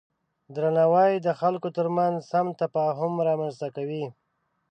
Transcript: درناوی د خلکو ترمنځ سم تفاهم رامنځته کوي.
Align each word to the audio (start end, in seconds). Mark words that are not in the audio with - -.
درناوی 0.55 1.11
د 1.21 1.27
خلکو 1.39 1.69
ترمنځ 1.77 2.15
سم 2.31 2.47
تفاهم 2.61 3.13
رامنځته 3.27 3.67
کوي. 3.75 4.05